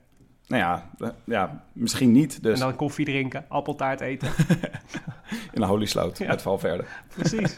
[0.51, 2.43] Nou ja, eh, ja, misschien niet.
[2.43, 4.29] Dus En dan koffie drinken, appeltaart eten.
[5.55, 6.39] in de Holy Sloot Ja.
[6.39, 6.85] Valverde.
[7.15, 7.57] Precies.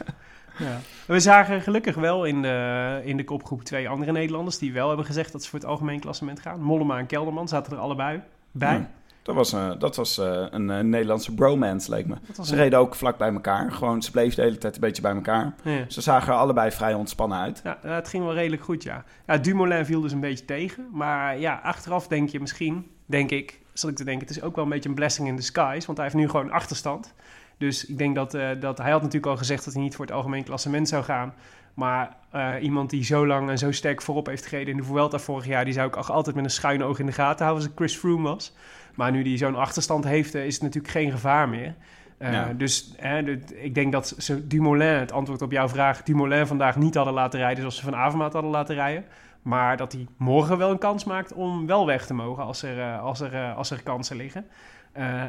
[0.58, 0.78] Ja.
[1.06, 4.58] We zagen gelukkig wel in de, in de kopgroep twee andere Nederlanders...
[4.58, 6.60] die wel hebben gezegd dat ze voor het algemeen klassement gaan.
[6.60, 8.76] Mollema en Kelderman zaten er allebei bij.
[8.76, 8.90] Ja.
[9.22, 12.14] Dat was, eh, dat was eh, een eh, Nederlandse bromance, leek me.
[12.42, 13.72] Ze reden ook vlak bij elkaar.
[13.72, 15.54] Gewoon, ze bleven de hele tijd een beetje bij elkaar.
[15.62, 15.84] Ja.
[15.88, 17.60] Ze zagen er allebei vrij ontspannen uit.
[17.64, 19.04] Ja, het ging wel redelijk goed, ja.
[19.26, 19.36] ja.
[19.38, 20.86] Dumoulin viel dus een beetje tegen.
[20.92, 24.26] Maar ja, achteraf denk je misschien, denk ik, zal ik te denken...
[24.26, 25.86] het is ook wel een beetje een blessing in disguise.
[25.86, 27.14] Want hij heeft nu gewoon achterstand.
[27.58, 28.30] Dus ik denk dat,
[28.60, 29.64] dat hij had natuurlijk al gezegd...
[29.64, 31.34] dat hij niet voor het algemeen klassement zou gaan.
[31.74, 32.16] Maar
[32.60, 34.70] iemand die zo lang en zo sterk voorop heeft gereden...
[34.70, 35.64] in de Vuelta vorig jaar...
[35.64, 37.64] die zou ik altijd met een schuin oog in de gaten houden...
[37.64, 38.54] als ik Chris Froome was.
[38.94, 40.34] Maar nu hij zo'n achterstand heeft...
[40.34, 41.74] eh, is het natuurlijk geen gevaar meer.
[42.18, 42.52] Eh, Ja.
[42.56, 43.18] Dus hè,
[43.54, 47.38] ik denk dat ze Dumoulin, het antwoord op jouw vraag, Dumoulin vandaag niet hadden laten
[47.40, 49.04] rijden zoals ze van Avermaat hadden laten rijden.
[49.42, 52.80] Maar dat hij morgen wel een kans maakt om wel weg te mogen als er,
[52.80, 54.46] eh, als er, als er kansen liggen.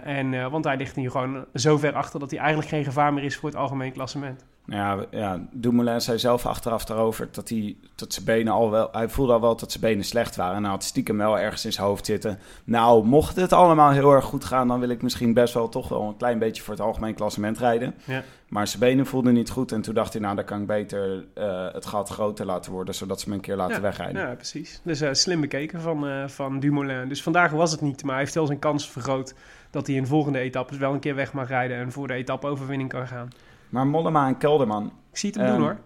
[0.03, 3.23] En, want hij ligt nu gewoon zo ver achter dat hij eigenlijk geen gevaar meer
[3.23, 4.45] is voor het algemeen klassement.
[4.65, 8.89] Nou Ja, ja, Dumoulin zei zelf achteraf daarover dat, hij, dat zijn benen al wel...
[8.91, 10.55] Hij voelde al wel dat zijn benen slecht waren.
[10.55, 12.39] En hij had stiekem wel ergens in zijn hoofd zitten.
[12.63, 14.67] Nou, mocht het allemaal heel erg goed gaan...
[14.67, 17.57] dan wil ik misschien best wel toch wel een klein beetje voor het algemeen klassement
[17.57, 17.95] rijden.
[18.03, 18.23] Ja.
[18.47, 19.71] Maar zijn benen voelden niet goed.
[19.71, 22.95] En toen dacht hij, nou, dan kan ik beter eh, het gat groter laten worden...
[22.95, 24.21] zodat ze me een keer laten ja, wegrijden.
[24.21, 24.81] Ja, precies.
[24.83, 27.07] Dus eh, slim bekeken van, eh, van Dumoulin.
[27.07, 29.33] Dus vandaag was het niet, maar hij heeft wel zijn kans vergroot
[29.69, 32.89] dat hij in volgende etappes wel een keer weg mag rijden en voor de etappe-overwinning
[32.89, 33.29] kan gaan.
[33.73, 34.85] Maar Mollema en Kelderman...
[35.11, 35.77] Ik zie het hem Ehm, doen hoor.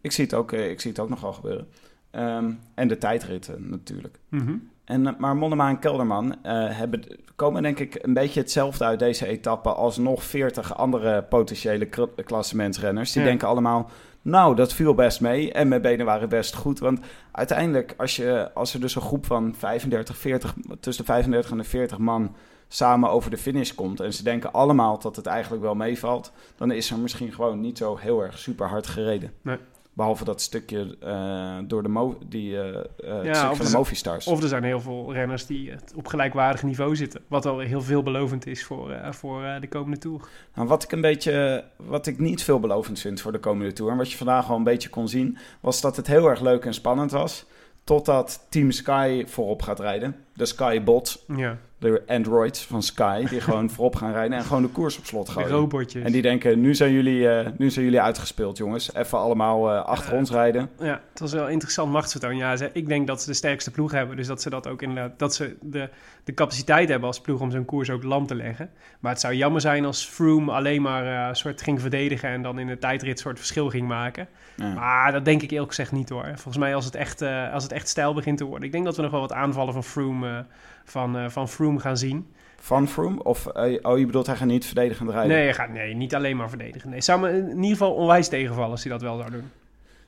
[0.00, 1.68] Ik zie het ook, eh, ik zie het ook nogal gebeuren.
[2.10, 4.18] Ehm, en de tijdritten natuurlijk.
[4.28, 4.56] Mhm.
[4.84, 7.02] En, eh, maar Mollema en Kelderman eh, hebben,
[7.36, 11.88] komen denk ik een beetje hetzelfde uit deze etappe als nog 40 andere potentiële
[12.24, 13.12] klassementsrenners.
[13.12, 13.28] Die Ja.
[13.28, 13.90] denken allemaal,
[14.22, 16.78] nou dat viel best mee en mijn benen waren best goed.
[16.78, 17.00] Want
[17.32, 21.56] uiteindelijk als, je, als er dus een groep van 35, 40, tussen de 35 en
[21.58, 22.34] de 40 man
[22.72, 26.70] samen over de finish komt en ze denken allemaal dat het eigenlijk wel meevalt, dan
[26.70, 29.32] is er misschien gewoon niet zo heel erg super hard gereden.
[29.42, 29.56] Nee.
[29.92, 34.26] Behalve dat stukje eh, door de Mo die, Ja, of van de Movistars.
[34.26, 37.20] Of er zijn heel veel renners die op gelijkwaardig niveau zitten.
[37.28, 40.20] Wat al heel veelbelovend is voor, voor de komende Tour.
[40.54, 43.96] Nou, wat ik een beetje, wat ik niet veelbelovend vind voor de komende tour, en
[43.96, 46.74] wat je vandaag al een beetje kon zien, was dat het heel erg leuk en
[46.74, 47.46] spannend was.
[47.84, 50.16] Totdat Team Sky voorop gaat rijden.
[50.34, 54.62] De Sky Bot, Ja, de androids van Sky, die gewoon voorop gaan rijden en gewoon
[54.62, 55.48] de koers op slot de gooien.
[55.48, 56.04] robotjes.
[56.04, 58.94] En die denken, nu zijn jullie, eh, nu zijn jullie uitgespeeld jongens.
[58.94, 60.70] Even allemaal eh, achter ons rijden.
[60.78, 62.36] Ja, het was wel interessant machtsvertoon.
[62.36, 64.16] Ja, ze, ik denk dat ze de sterkste ploeg hebben.
[64.16, 65.88] Dus dat ze dat ook inderdaad, dat ze de,
[66.24, 68.70] de capaciteit hebben als ploeg om zo'n koers ook lam te leggen.
[69.00, 72.42] Maar het zou jammer zijn als Froome alleen maar eh, een soort ging verdedigen en
[72.42, 74.28] dan in de tijdrit een soort verschil ging maken.
[74.56, 74.74] Ja.
[74.74, 76.24] Maar dat denk ik eerlijk gezegd niet hoor.
[76.24, 78.66] Volgens mij als het echt, als het echt stijl begint te worden.
[78.66, 80.44] Ik denk dat we nog wel wat aanvallen van Froome,
[80.90, 82.26] van, eh, van Froome gaan zien.
[82.56, 83.22] Van Froome?
[83.22, 85.28] Of, eh, oh, je bedoelt hij gaat niet verdedigend rijden?
[85.28, 86.90] Nee, hij gaat, nee, niet alleen maar verdedigen.
[86.90, 89.50] Nee, zou me in ieder geval onwijs tegenvallen als hij dat wel zou doen.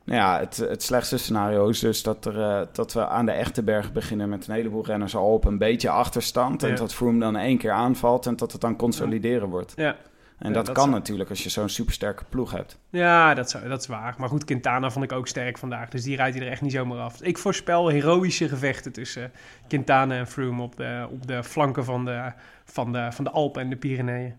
[0.05, 3.33] Nou ja, het, het slechtste scenario is dus dat, er, eh, dat we aan de
[3.33, 6.63] echte berg beginnen met een heleboel renners al op een beetje achterstand.
[6.63, 9.73] En dat Froome dan één keer aanvalt en dat het dan consolideren wordt.
[9.77, 9.97] Ja,
[10.43, 12.79] En Ja, dat, dat kan zou- natuurlijk als je zo'n supersterke ploeg hebt.
[12.91, 14.15] Ja, dat, zou, dat is waar.
[14.19, 15.89] Maar goed, Quintana vond ik ook sterk vandaag.
[15.89, 17.23] Dus die rijdt hij er echt niet zomaar af.
[17.23, 19.33] Ik voorspel heroïsche gevechten tussen
[19.69, 22.33] Quintana en Froome op de, op de flanken van de,
[22.65, 24.35] van, de, van de Alpen en de Pyreneeën.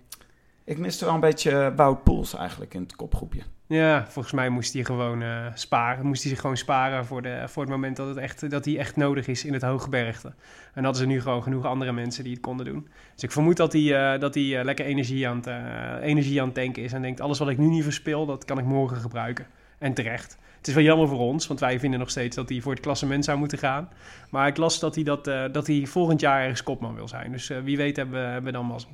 [0.63, 3.41] Ik miste wel een beetje Wout Poels eigenlijk in het kopgroepje.
[3.67, 6.05] Ja, volgens mij moest hij gewoon eh, sparen.
[6.05, 8.77] Moest hij zich gewoon sparen voor, de, voor het moment dat, het echt, dat hij
[8.77, 10.33] echt nodig is in het hooggebergte.
[10.73, 12.87] En hadden ze nu gewoon genoeg andere mensen die het konden doen.
[13.13, 16.51] Dus ik vermoed dat hij, eh, dat hij eh, lekker energie aan, het, energie aan
[16.51, 16.93] tanken is.
[16.93, 19.45] En denkt, alles wat ik nu niet verspil, dat kan ik morgen gebruiken.
[19.77, 20.37] En terecht.
[20.57, 22.81] Het is wel jammer voor ons, want wij vinden nog steeds dat hij voor het
[22.81, 23.89] klassement zou moeten gaan.
[24.29, 27.31] Maar ik las dat hij, dat, dat hij volgend jaar ergens kopman wil zijn.
[27.31, 28.91] Dus wie weet hebben, we- hebben we dan mazzel.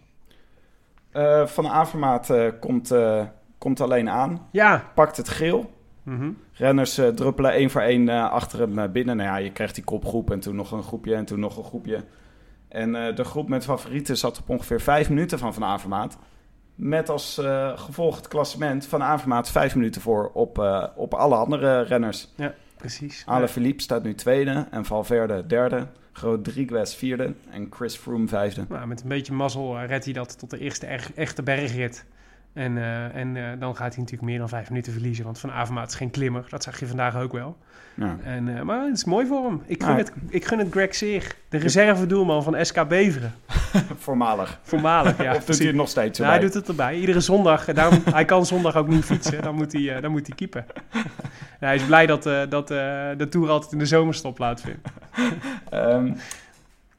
[1.47, 2.91] Van Avermaat komt,
[3.60, 4.91] komt alleen aan, Ja.
[4.95, 5.78] pakt het geel.
[6.04, 6.32] Mhm.
[6.54, 9.17] Renners eh, druppelen één voor één eh, achter hem eh, binnen.
[9.17, 11.63] Nou ja, je krijgt die kopgroep en toen nog een groepje en toen nog een
[11.63, 12.04] groepje.
[12.67, 16.17] En de groep met favorieten zat op ongeveer vijf minuten van Van Avermaat.
[16.76, 17.41] Met als
[17.76, 20.58] gevolg het klassement van Avermaat vijf minuten voor op,
[20.95, 22.28] op alle andere renners.
[22.78, 23.24] Precies.
[23.26, 25.88] Ale Philippe staat nu tweede en Valverde derde.
[26.13, 28.65] Rodriguez vierde en Chris Froome vijfde.
[28.69, 32.06] Nou, met een beetje mazzel redt hij dat tot de eerste echt- echte bergrit.
[32.53, 35.25] En, eh, en eh, dan gaat hij natuurlijk meer dan vijf minuten verliezen.
[35.25, 36.45] Want Van Avermaat is geen klimmer.
[36.49, 37.57] Dat zag je vandaag ook wel.
[37.93, 38.17] Ja.
[38.23, 39.62] En, eh, maar het is mooi voor hem.
[39.65, 41.35] Ik gun, het, ik gun het Greg Seer.
[41.49, 43.33] De reservedoelman van SK Beveren.
[43.97, 44.59] Voormalig.
[44.63, 45.35] Voormalig, ja.
[45.35, 46.99] of doet hij het nog steeds Nou, hij doet het erbij.
[46.99, 47.65] Iedere zondag.
[47.65, 49.41] Daarom, hij kan zondag ook niet fietsen.
[49.41, 50.65] Dan moet hij, dan moet hij keepen.
[50.91, 51.05] Nou,
[51.59, 54.89] hij is blij dat, dat de Tour altijd in de zomerstop plaatsvindt.
[55.69, 56.12] Ehm,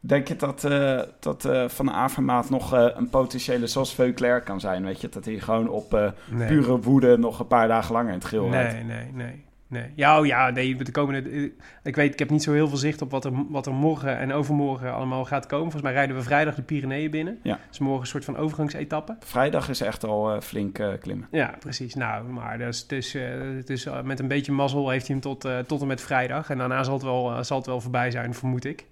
[0.01, 4.61] denk je dat, eh, dat eh, Van Avermaat nog eh, een potentiële zoals Veuclair kan
[4.61, 4.85] zijn?
[4.85, 5.09] Weet je?
[5.09, 6.47] Dat hij gewoon op Nee.
[6.47, 8.75] pure woede nog een paar dagen langer in het geel rijdt.
[8.75, 9.45] Nee, nee, nee.
[9.67, 9.93] nee.
[9.97, 13.03] Ja, oh ja, nee, de komende, ik weet, ik heb niet zo heel veel zicht
[13.03, 15.63] op wat er, wat er morgen en overmorgen allemaal gaat komen.
[15.63, 17.39] Volgens mij rijden we vrijdag de Pyreneeën binnen.
[17.43, 17.59] Ja.
[17.69, 19.17] Dus morgen een soort van overgangsetappe.
[19.21, 21.29] Vrijdag is echt al flink eh, klimmen.
[21.31, 21.95] Ja, precies.
[21.95, 23.23] Nou, maar dus, dus, eh,
[23.65, 26.51] dus met een beetje mazzel heeft hij hem tot, tot en met vrijdag.
[26.51, 28.87] En daarna zal het, wel, zal het wel voorbij zijn, vermoed ik.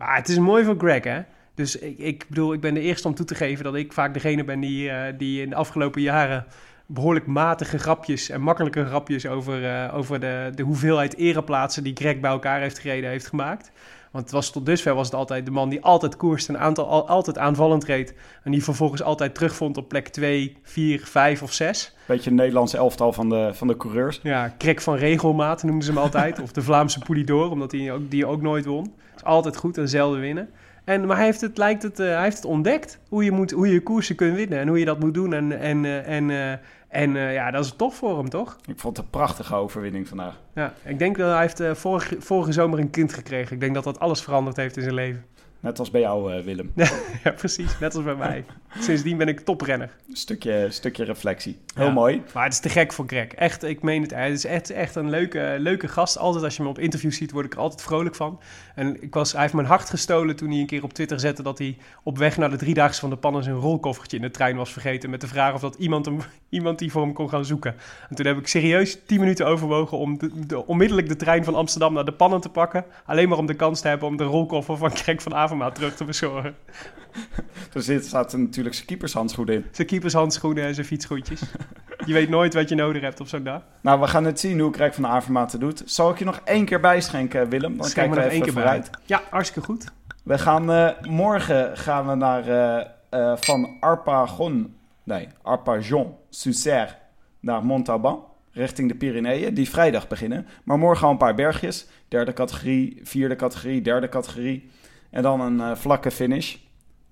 [0.00, 1.20] Maar het is mooi voor Greg, hè?
[1.54, 4.14] Dus ik, ik bedoel, ik ben de eerste om toe te geven dat ik vaak
[4.14, 6.46] degene ben die, eh, die in de afgelopen jaren
[6.86, 12.20] behoorlijk matige grapjes en makkelijke grapjes over, eh, over de, de hoeveelheid ereplaatsen die Greg
[12.20, 13.70] bij elkaar heeft gereden heeft gemaakt.
[14.10, 16.88] Want het was tot dusver was het altijd de man die altijd koerst en aantal,
[16.88, 18.14] al- altijd aanvallend reed.
[18.44, 21.94] En die vervolgens altijd terugvond op plek 2, 4, 5 of 6.
[22.06, 24.20] Beetje een Nederlands elftal van de, van de coureurs.
[24.22, 26.40] Ja, Krek van regelmaat noemden ze hem altijd.
[26.40, 28.92] of de Vlaamse Poulidor, omdat hij ook, die ook nooit won.
[29.20, 30.50] Is altijd goed en zelden winnen.
[30.84, 32.98] En, maar hij heeft het, lijkt het, eh, hij heeft het ontdekt.
[33.08, 35.32] Hoe je, moet, hoe je koersen kunt winnen en hoe je dat moet doen.
[35.32, 36.52] En, en, eh, en, eh,
[36.88, 38.56] en ja, dat is tof voor hem, toch?
[38.66, 40.40] Ik vond het een prachtige overwinning vandaag.
[40.54, 43.54] Ja, ik denk dat hij heeft vorige, vorige zomer een kind gekregen.
[43.54, 45.24] Ik denk dat dat alles veranderd heeft in zijn leven.
[45.60, 46.72] Net als bij jou, eh, Willem.
[47.24, 47.78] ja, precies.
[47.78, 48.44] Net als bij mij.
[48.78, 49.96] Sindsdien ben ik toprenner.
[50.12, 51.58] Stukje, stukje reflectie.
[51.74, 51.92] Heel Ja.
[51.92, 52.22] mooi.
[52.34, 53.26] Maar het is te gek voor Greg.
[53.26, 54.10] Echt, ik meen het.
[54.10, 56.18] Hij is echt, echt een leuke, leuke gast.
[56.18, 58.40] Altijd als je hem op interviews ziet, word ik er altijd vrolijk van.
[58.74, 61.42] En ik was, hij heeft mijn hart gestolen toen hij een keer op Twitter zette...
[61.42, 64.56] dat hij op weg naar de Driedaagse van de Pannen zijn rolkoffertje in de trein
[64.56, 65.10] was vergeten...
[65.10, 66.18] met de vraag of dat iemand, hem,
[66.48, 67.74] iemand die voor hem kon gaan zoeken.
[68.08, 71.54] En toen heb ik serieus 10 minuten overwogen om de, de- onmiddellijk de trein van
[71.54, 72.84] Amsterdam naar de Pannen te pakken.
[73.04, 75.96] Alleen maar om de kans te hebben om de rolkoffer van Greg van Avermaat terug
[75.96, 76.54] te bezorgen.
[77.74, 79.66] Er zit, staat natuurlijk zijn keepershandschoen in.
[79.70, 81.40] Zijn keepershandschoenen en zijn fietsschoentjes.
[82.06, 83.62] Je weet nooit wat je nodig hebt op zo'n dag.
[83.80, 85.82] Nou, we gaan het zien hoe Greg van Avermaat het doet.
[85.84, 87.76] Zal ik je nog één keer bijschenken, Willem?
[87.76, 88.90] Dan kijken we nog even één keer vooruit.
[88.90, 89.00] bij.
[89.04, 89.84] Ja, hartstikke goed.
[90.24, 96.98] We gaan, eh, morgen gaan we naar eh, eh, van Arpagon, nee, Arpajon, Sucer
[97.40, 100.46] naar Montauban, richting de Pyreneeën, die vrijdag beginnen.
[100.64, 104.70] Maar morgen al een paar bergjes, derde categorie, vierde categorie, derde categorie
[105.10, 106.56] en dan een eh, vlakke finish.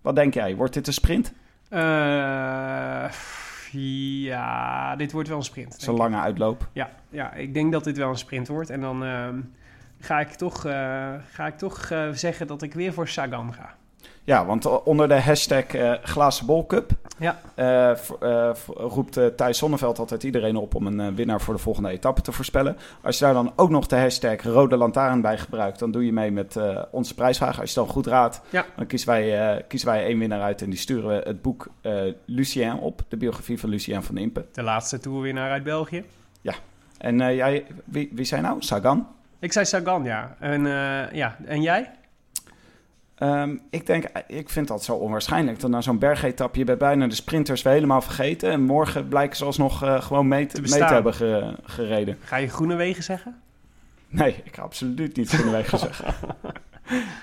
[0.01, 1.33] Wat denk jij, wordt dit een sprint?
[1.69, 3.11] Eh,
[3.73, 5.75] ja, dit wordt wel een sprint.
[5.79, 6.01] Zo'n ik.
[6.01, 6.69] lange uitloop.
[6.73, 8.71] Ja, ja, ik denk dat dit wel een sprint wordt.
[8.71, 9.41] En dan ehm,
[10.01, 13.75] ga ik toch, eh, ga ik toch zeggen dat ik weer voor Sagan ga.
[14.25, 17.41] Ja, want onder de hashtag eh Glazen Bol Cup Ja.
[17.55, 22.21] eh, eh, roept Thijs Zonneveld altijd iedereen op om een winnaar voor de volgende etappe
[22.21, 22.77] te voorspellen.
[23.03, 26.13] Als je daar dan ook nog de hashtag Rode Lantaarn bij gebruikt, dan doe je
[26.13, 26.57] mee met
[26.91, 27.61] onze prijsvraag.
[27.61, 28.65] Als je dan goed raadt, Ja.
[28.77, 31.67] dan kiezen wij, kiezen wij één winnaar uit en die sturen we het boek
[32.25, 34.45] Lucien op, de biografie van Lucien van Impe.
[34.53, 36.05] De laatste toerwinnaar uit België.
[36.99, 38.57] En eh, jij, wie, wie zijn nou?
[38.63, 39.07] Sagan?
[39.39, 40.37] Ik zei Sagan, ja.
[40.39, 40.67] En,
[41.13, 41.37] ja.
[41.47, 41.91] en jij?
[43.19, 45.61] Ehm, ik denk, ik vind dat zo onwaarschijnlijk.
[45.61, 48.51] Dat na zo'n bergetapje, je bent bijna de sprinters weer helemaal vergeten.
[48.51, 50.89] En morgen blijken ze alsnog eh, gewoon mee te, Te mee bestaan.
[50.89, 52.19] te hebben ge- gereden.
[52.25, 53.37] Ga je Groenewegen zeggen?
[54.09, 56.15] Nee, ik ga absoluut niet Groenewegen zeggen.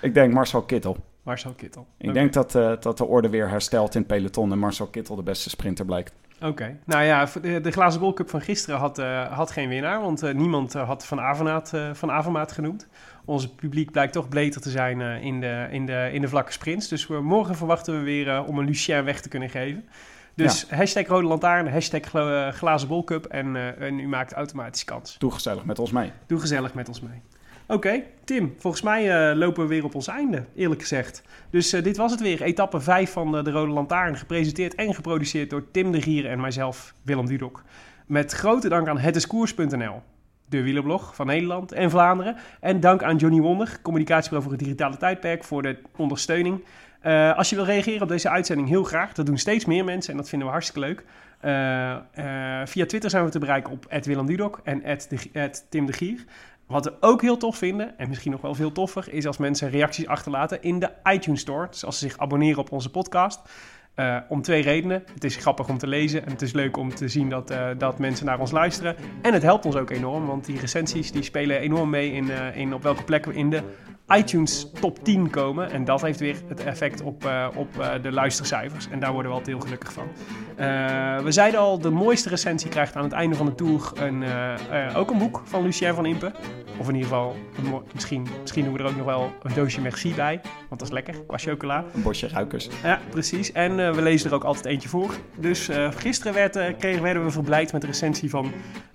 [0.02, 0.98] ik denk Marcel Kittel.
[1.24, 1.88] Marcel Kittel.
[1.98, 5.16] Ik denk dat, eh, dat de orde weer herstelt in het peloton en Marcel Kittel
[5.16, 6.14] de beste sprinter blijkt.
[6.42, 6.78] Oké.
[6.86, 10.02] Nou ja, de, de Glazen Bol Cup van gisteren had, eh, had geen winnaar.
[10.02, 12.88] Want eh, niemand eh, had Van Avermaat, eh, van Avermaat genoemd.
[13.26, 16.52] Ons publiek blijkt toch beter te zijn eh, in, de, in, de, in de vlakke
[16.52, 16.88] sprints.
[16.88, 19.86] Dus we, morgen verwachten we weer eh, om een Lucien weg te kunnen geven.
[20.36, 23.04] Dus hashtag Rode Lantaarn, hashtag eh, Glazen.
[23.30, 25.18] En, en u maakt automatisch kans.
[25.18, 26.12] Doe gezellig met ons mee.
[26.28, 27.22] Doe gezellig met ons mee.
[27.68, 31.22] Oké, Tim, volgens mij lopen we weer op ons einde, eerlijk gezegd.
[31.50, 35.72] Dus dit was het weer, etappe 5 van de Rode Lantaarn, gepresenteerd en geproduceerd door
[35.72, 37.64] Tim de Gier en mijzelf, Willem Dudok.
[38.06, 40.02] Met grote dank aan hetiskoers.nl,
[40.50, 42.36] de wielerblog van Nederland en Vlaanderen.
[42.60, 46.64] En dank aan Johnny Wonder, communicatiebureau voor het digitale tijdperk, voor de ondersteuning.
[47.02, 49.14] Eh, als je wil reageren op deze uitzending, heel graag.
[49.14, 51.06] Dat doen steeds meer mensen en dat vinden we hartstikke leuk.
[51.40, 55.94] Eh, eh, via Twitter zijn we te bereiken op Willem Dudok en de, Tim de
[55.94, 56.24] Gier.
[56.68, 59.70] Wat we ook heel tof vinden, en misschien nog wel veel toffer, is als mensen
[59.70, 61.68] reacties achterlaten in de iTunes Store.
[61.70, 63.42] Dus als ze zich abonneren op onze podcast.
[63.96, 65.04] Eh, om twee redenen.
[65.14, 67.68] Het is grappig om te lezen en het is leuk om te zien dat, eh,
[67.78, 68.96] dat mensen naar ons luisteren.
[69.22, 72.58] En het helpt ons ook enorm, want die recensies die spelen enorm mee in, eh,
[72.58, 73.62] in op welke plek we in de
[74.08, 75.72] iTunes top 10 komen.
[75.72, 78.90] En dat heeft weer het effect op, op de luistercijfers.
[78.90, 80.08] En daar worden we altijd heel gelukkig van.
[81.24, 84.24] We zeiden al, de mooiste recensie krijgt aan het einde van de tour een,
[84.96, 86.32] ook een boek van Lucien van Impe.
[86.78, 87.36] Of in ieder geval,
[87.94, 90.42] misschien, misschien doen we er ook nog wel een doosje merci bij.
[90.44, 91.86] Want dat is lekker, qua chocola.
[91.94, 92.70] Een bosje ruikers.
[92.84, 93.52] Ja, precies.
[93.52, 95.16] En we lezen er ook altijd eentje voor.
[95.36, 98.52] Dus eh, gisteren werd, eh, kregen, werden we verblijd met de recensie van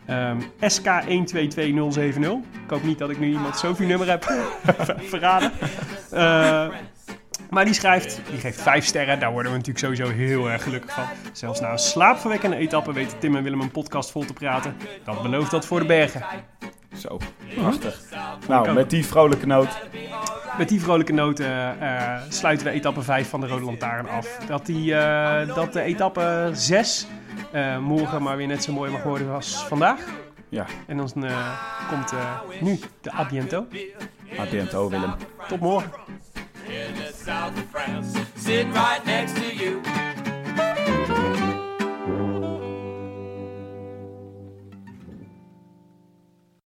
[0.06, 2.44] ehm SK122070.
[2.64, 4.24] Ik hoop niet dat ik nu iemand Sophie nummer heb
[5.12, 5.52] verraden.
[6.10, 6.68] Eh,
[7.50, 9.20] maar die schrijft, die geeft vijf sterren.
[9.20, 11.04] Daar worden we natuurlijk sowieso heel erg gelukkig van.
[11.32, 14.76] Zelfs na een slaapverwekkende etappe weten Tim en Willem een podcast vol te praten.
[15.04, 16.22] Dat belooft dat voor de bergen.
[16.96, 17.18] Zo,
[17.54, 18.00] prachtig.
[18.48, 19.68] Nou, met die vrolijke noot.
[20.58, 24.38] Met die vrolijke noten eh, sluiten we etappe 5 van de Rode Lantaarn af.
[24.46, 27.06] Dat, die, eh, dat de etappe 6
[27.52, 30.00] eh, morgen maar weer net zo mooi mag worden als vandaag.
[30.48, 33.66] Ja, En dan eh, komt eh, nu de A biento.
[34.38, 35.14] a biento Willem.
[35.48, 35.90] Tot morgen.
[36.66, 39.00] in the south of France, sitting right